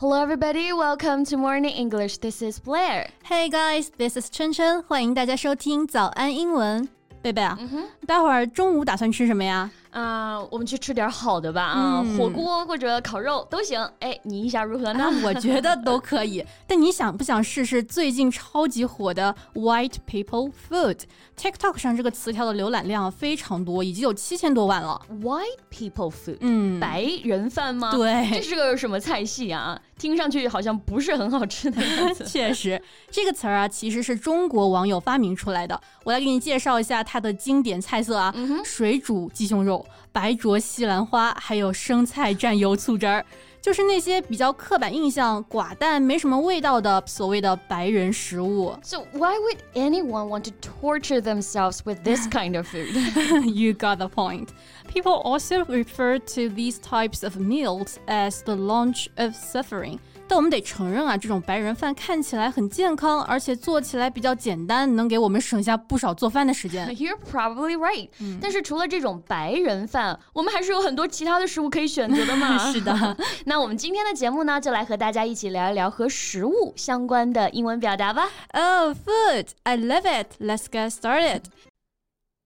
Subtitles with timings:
[0.00, 0.72] Hello, everybody.
[0.72, 2.18] Welcome to Morning English.
[2.18, 3.08] This is Blair.
[3.24, 6.88] Hey guys, this is Chen Chen.，欢迎大家收听早安英文。
[7.20, 7.58] 贝贝啊，
[8.06, 9.68] 待会儿中午打算吃什么呀？
[9.90, 13.84] 啊，我们去吃点好的吧啊，火锅或者烤肉都行。
[13.98, 15.10] 哎，你意下如何呢？
[15.24, 16.46] 我觉得都可以。
[16.68, 25.00] 但你想不想试试最近超级火的 White People Food？TikTok 上这个词条的浏览量非常多，已经有七千多万了。
[25.20, 27.90] White People Food，嗯，白人饭吗？
[27.90, 29.80] 对，这是个什么菜系啊？
[29.98, 32.24] 听上去好像不是很好吃的样子。
[32.30, 32.80] 确实，
[33.10, 35.78] 这个词儿啊，其实是中国网友发明出来的。
[36.04, 38.34] 我来给你介绍一下它的经典菜色啊，
[38.64, 39.84] 水煮鸡胸肉。
[40.10, 43.24] 白灼西兰花，还有生菜蘸油醋汁儿，
[43.67, 48.75] 就是那些比较刻板印象、寡淡、没什么味道的所谓的白人食物。
[48.83, 52.93] So why would anyone want to torture themselves with this kind of food?
[53.53, 54.49] you got the point.
[54.87, 59.99] People also refer to these types of meals as the lunch of suffering.
[60.28, 66.86] 但我们得承认啊，这种白人饭看起来很健康，而且做起来比较简单，能给我们省下不少做饭的时间。
[66.96, 68.08] You're probably right。
[68.40, 72.58] 但是除了这种白人饭，我们还是有很多其他的食物可以选择的嘛。
[72.70, 73.16] 是的。
[73.46, 78.28] 那我们今天的节目呢，就来和大家一起聊一聊和食物相关的英文表达吧。
[78.52, 79.46] Oh, food!
[79.62, 80.32] I love it.
[80.38, 81.42] Let's get started.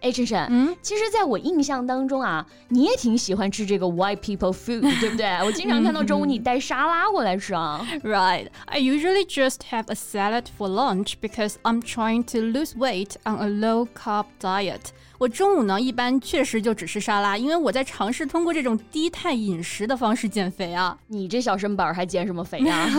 [0.00, 5.26] 哎，琛琛，嗯，其实，在我印象当中啊，你也挺喜欢吃这个 white people food，对不对？
[5.44, 7.84] 我经常看到中午你带沙拉过来吃啊。
[8.02, 13.38] Right, I usually just have a salad for lunch because I'm trying to lose weight on
[13.40, 14.92] a low carb diet.
[15.19, 20.97] 我中午呢，一般确实就只吃沙拉，因为我在尝试通过这种低碳饮食的方式减肥啊。
[21.07, 22.89] 你这小身板还减什么肥呀？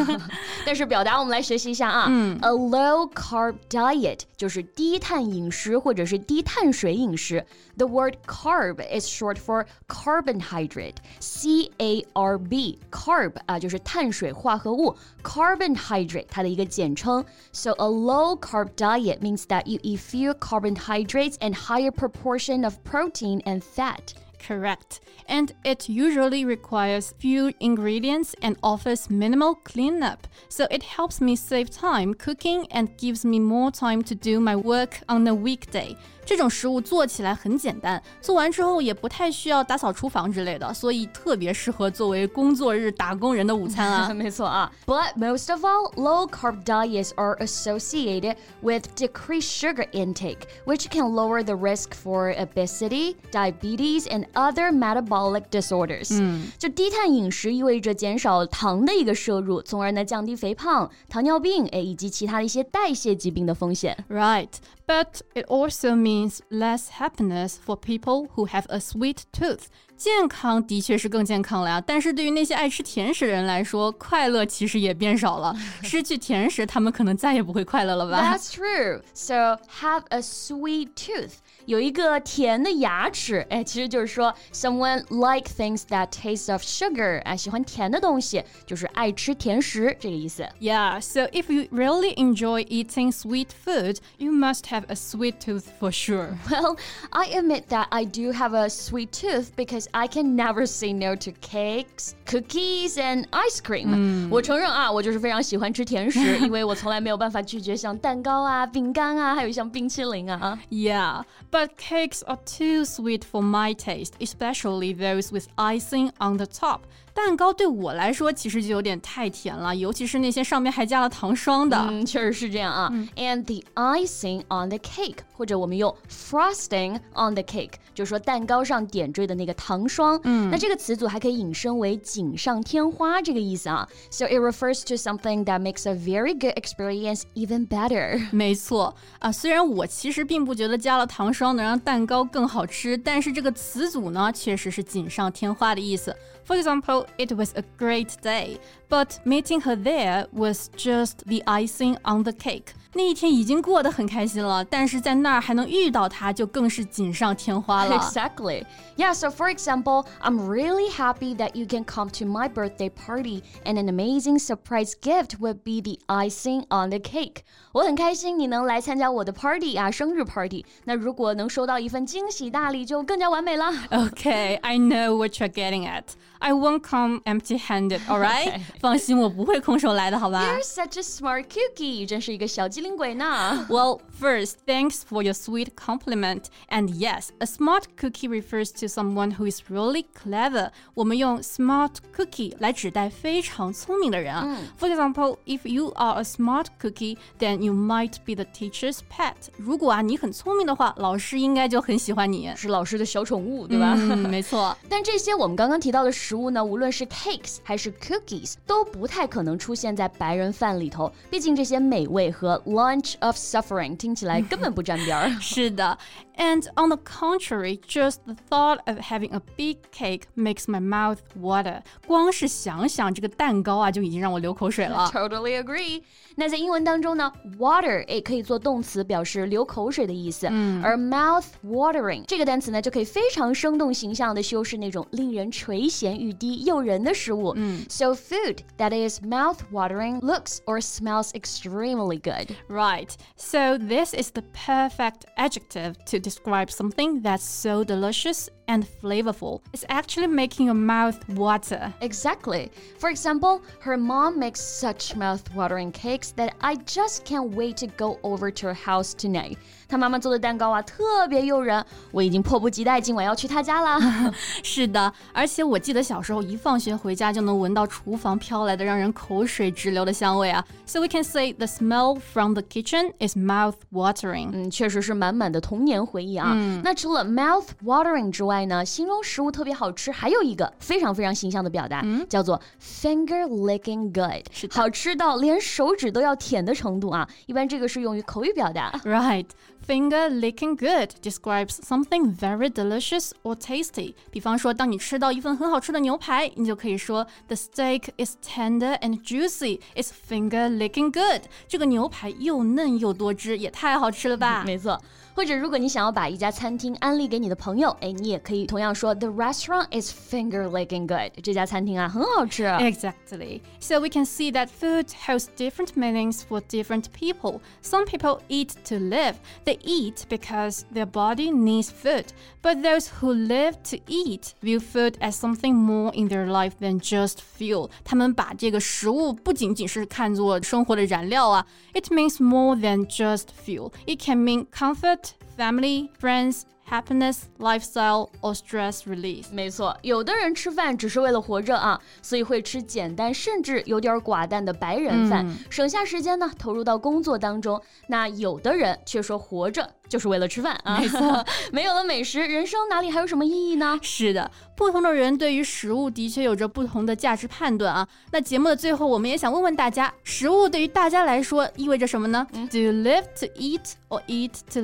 [0.64, 2.06] 但是表达我们来学习一下啊。
[2.08, 7.44] 嗯，A low carb diet 就是低碳饮食或者是低碳水饮食。
[7.76, 10.94] The word carb is short for carbohydrate.
[11.18, 14.96] C A R B carb 啊，就是碳水化合物。
[15.22, 17.24] Carbohydrate 它的一个简称。
[17.52, 23.41] So a low carb diet means that you eat fewer carbohydrates and higher proportion of protein
[23.45, 24.13] and fat.
[24.46, 25.00] Correct.
[25.26, 30.26] And it usually requires few ingredients and offers minimal cleanup.
[30.50, 34.54] So it helps me save time cooking and gives me more time to do my
[34.54, 35.96] work on a weekday.
[36.26, 44.14] 这种食物做起来很简单，做完之后也不太需要打扫厨房之类的，所以特别适合作为工作日打工人的午餐啊。
[44.14, 44.72] 没错啊。
[44.86, 51.42] But most of all, low carb diets are associated with decreased sugar intake, which can lower
[51.42, 56.17] the risk for obesity, diabetes, and other metabolic disorders。
[56.19, 63.97] 嗯，就低碳饮食意味着减少糖的一个摄入，从而呢降低肥胖、糖尿病，哎，以及其他的一些代谢疾病的风险。
[64.09, 64.49] Right.
[64.88, 69.66] But it also means less happiness for people who have a sweet tooth.
[69.96, 75.56] 健康的确是更健康了呀，但是对于那些爱吃甜食的人来说，快乐其实也变少了。
[75.82, 78.20] 失去甜食，他们可能再也不会快乐了吧？
[78.20, 79.00] That's true.
[79.14, 81.34] So have a sweet tooth.
[81.66, 90.46] 有一个甜的牙齿，哎，其实就是说，someone like things that taste of sugar，哎，喜欢甜的东西，就是爱吃甜食这个意思。
[90.60, 95.90] Yeah, so if you really enjoy eating sweet food, you must have a sweet tooth for
[95.90, 96.36] sure.
[96.50, 96.76] Well,
[97.12, 101.14] I admit that I do have a sweet tooth because I can never say no
[101.16, 104.28] to cakes, cookies, and ice cream.
[104.30, 110.58] 我承认啊，我就是非常喜欢吃甜食，因为我从来没有办法拒绝像蛋糕啊、饼干啊，还有像冰淇淋啊。
[110.70, 111.24] Yeah.
[111.50, 116.80] But cakes are too sweet for my taste, especially those with icing on the top.
[117.14, 121.76] 蛋糕对我来说其实就有点太甜了，尤其是那些上面还加了糖霜的。
[121.88, 122.90] 嗯，确实是这样啊。
[122.92, 130.20] 嗯、And the icing on the cake，或者我们用 frosting on the cake，就是说蛋糕上点缀的那个糖霜。
[130.24, 133.88] 嗯，那这个词组还可以引申为锦上添花这个意思啊。
[134.10, 138.26] So it refers to something that makes a very good experience even better。
[138.32, 146.14] 没错啊，虽然我其实并不觉得加了糖霜能让蛋糕更好吃，但是这个词组呢，确实是锦上添花的意思。
[146.46, 146.97] For example.
[146.98, 152.22] example, it was a great day, but meeting her there was just the icing on
[152.24, 152.74] the cake.
[152.96, 157.96] 那一天已经过得很开心了，但是在那儿还能遇到他，就更是锦上添花了。
[157.96, 158.64] Exactly.
[158.96, 163.42] Yeah, so for example, I'm really happy that you can come to my birthday party,
[163.64, 167.38] and an amazing surprise gift would be the icing on the cake.
[167.72, 170.64] 我很开心你能来参加我的 party 啊，生日 party。
[170.84, 173.72] 那如果能收到一份惊喜大礼，就更加完美了。
[173.90, 176.04] Okay, I know what you're getting at.
[176.38, 178.60] I won't come empty-handed, all right?
[178.80, 180.44] 放心，我不会空手来的，好吧？
[180.44, 183.66] You're such a smart cookie，真是一个小机灵鬼呢。
[183.68, 186.44] Well, first, thanks for your sweet compliment.
[186.68, 190.70] And yes, a smart cookie refers to someone who is really clever.
[190.94, 194.56] 我们用 smart cookie 来指代非常聪明的人啊。
[194.78, 199.34] For example, if you are a smart cookie, then you might be the teacher's pet.
[199.56, 203.94] 如果啊你很聪明的话，老师应该就很喜欢你，是老师的小宠物，对吧？
[203.96, 204.76] 嗯，没错。
[204.88, 211.11] 但这些我们刚刚提到的食物呢，无论 无论是 cakes 还是 cookies，都不太可能出现在白人饭里头。
[211.29, 215.29] 毕竟这些美味和 lunch of suffering 听起来根本不沾边儿。
[215.43, 215.97] 是的。
[216.38, 221.82] And on the contrary, just the thought of having a big cake makes my mouth water.
[222.06, 225.08] 光是想想这个蛋糕啊，就已经让我流口水了。
[225.12, 226.02] Totally agree.
[226.36, 230.48] 那在英文当中呢，water 也可以做动词，表示流口水的意思。
[230.50, 237.52] 嗯，而 mouth watering 这个单词呢，就可以非常生动形象的修饰那种令人垂涎欲滴、诱人的食物。
[237.56, 242.56] 嗯，So food that is mouth watering looks or smells extremely good.
[242.68, 243.10] Right.
[243.36, 249.60] So this is the perfect adjective to describe something that's so delicious and flavorful.
[249.72, 251.92] It's actually making your mouth water.
[252.00, 252.70] Exactly.
[252.98, 258.18] For example, her mom makes such mouth-watering cakes that I just can't wait to go
[258.22, 259.58] over to her house tonight.
[259.86, 264.32] 她妈妈做的蛋糕啊，特别诱人，我已经迫不及待，今晚要去她家啦。
[264.62, 270.64] 是的，而且我记得小时候一放学回家就能闻到厨房飘来的让人口水直流的香味啊。
[270.86, 274.50] So we can say the smell from the kitchen is mouth watering。
[274.54, 276.52] 嗯，确实是满满的童年回 忆啊。
[276.54, 287.28] 嗯、那除了 mouth watering 之外呢，形容食物特别好吃，还有一个非常非常形象的表达，嗯、叫做 finger licking good，好吃到连手指都要舔的程度啊。
[287.46, 288.90] 一般这个是用于口语表达。
[289.04, 289.46] Right.
[289.86, 294.14] Finger licking good describes something very delicious or tasty。
[294.30, 299.80] 比方说，当你吃到一份很好吃的牛排，你就可以说 The steak is tender and juicy.
[299.94, 301.42] It's finger licking good。
[301.68, 304.64] 这个牛排又嫩又多汁，也太好吃了吧！
[304.64, 304.98] 没错。
[305.38, 311.32] 或者，如果你想要把一家餐厅安利给你的朋友，哎，你也可以同样说 The restaurant is finger licking good。
[311.42, 312.64] 这家餐厅啊，很好吃。
[312.64, 313.60] Exactly.
[313.80, 317.60] So we can see that food has different meanings for different people.
[317.82, 319.34] Some people eat to live.
[319.64, 322.26] They eat because their body needs food.
[322.62, 327.00] But those who live to eat view food as something more in their life than
[327.00, 327.90] just fuel.
[328.04, 331.66] 他们把这个食物不仅仅是看作生活的燃料啊。
[331.92, 333.92] It means more than just fuel.
[334.06, 335.27] It can mean comfort
[335.57, 339.45] family, friends, happiness, lifestyle or stress relief。
[339.51, 347.81] 没错，有的人吃饭只是为了活着啊，所以会吃简单甚至有点寡淡的白人饭，嗯、省下时间呢投入到工作当中。
[348.07, 353.99] 那有的人却说活着就是为了吃饭啊，没错， 没有了美食，人生哪里还有什么意义呢？
[354.01, 358.07] 是的，不同的人对于食物的确有着不同的价值判断啊。
[358.31, 364.79] 那节目的最后，我们也想问问大家，食物对于大家来说意味着什么呢、嗯、？Do you live to eat or eat to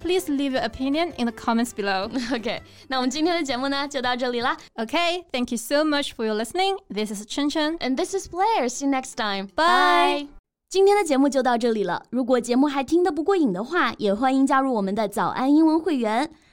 [0.00, 2.08] live？Please leave your opinion in the comments below.
[2.34, 4.56] OK，那我们今天的节目呢就到这里啦。
[4.74, 6.76] Okay, thank you so much for your listening.
[6.88, 7.78] This is Chen Chen.
[7.78, 8.68] And this is Blair.
[8.68, 9.48] See you next time.
[9.54, 10.28] Bye.
[10.68, 12.04] 今天的节目就到这里了。
[12.10, 16.30] 如果节目还听得不过瘾的话，也欢迎加入我们的早安英文会员。